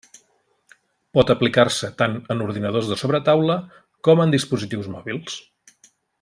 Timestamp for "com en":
4.09-4.35